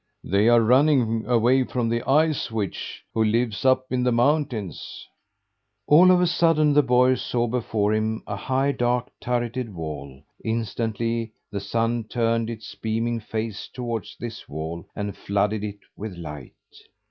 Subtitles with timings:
[0.23, 5.07] "They are running away from the Ice Witch, who lives up in the mountains."
[5.85, 10.23] All of a sudden the boy saw before him a high, dark, turreted wall.
[10.43, 16.55] Instantly the Sun turned its beaming face toward this wall and flooded it with light.